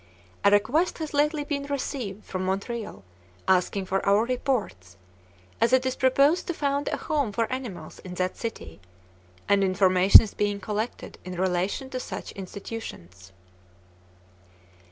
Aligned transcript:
A 0.43 0.49
request 0.49 0.97
has 0.97 1.13
lately 1.13 1.43
been 1.43 1.65
received 1.65 2.25
from 2.25 2.43
Montreal 2.43 3.03
asking 3.47 3.85
for 3.85 4.03
our 4.03 4.25
reports, 4.25 4.97
as 5.61 5.73
it 5.73 5.85
is 5.85 5.95
proposed 5.95 6.47
to 6.47 6.55
found 6.55 6.87
a 6.87 6.97
home 6.97 7.31
for 7.31 7.45
animals 7.53 7.99
in 7.99 8.15
that 8.15 8.35
city, 8.35 8.79
and 9.47 9.63
information 9.63 10.21
is 10.23 10.33
being 10.33 10.59
collected 10.59 11.19
in 11.23 11.35
relation 11.39 11.91
to 11.91 11.99
such 11.99 12.31
institutions." 12.31 13.31